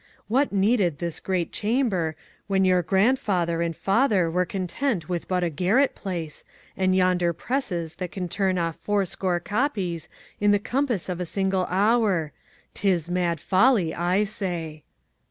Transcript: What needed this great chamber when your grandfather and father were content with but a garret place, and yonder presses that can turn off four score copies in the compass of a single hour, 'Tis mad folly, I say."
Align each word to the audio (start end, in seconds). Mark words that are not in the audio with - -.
What 0.27 0.51
needed 0.51 0.97
this 0.97 1.19
great 1.19 1.51
chamber 1.51 2.15
when 2.47 2.65
your 2.65 2.81
grandfather 2.81 3.61
and 3.61 3.75
father 3.75 4.31
were 4.31 4.47
content 4.47 5.07
with 5.07 5.27
but 5.27 5.43
a 5.43 5.49
garret 5.51 5.93
place, 5.93 6.43
and 6.75 6.95
yonder 6.95 7.33
presses 7.33 7.93
that 7.97 8.11
can 8.11 8.27
turn 8.27 8.57
off 8.57 8.77
four 8.77 9.05
score 9.05 9.39
copies 9.39 10.09
in 10.39 10.49
the 10.49 10.57
compass 10.57 11.07
of 11.07 11.19
a 11.21 11.25
single 11.27 11.65
hour, 11.69 12.31
'Tis 12.73 13.11
mad 13.11 13.39
folly, 13.39 13.93
I 13.93 14.23
say." 14.23 14.81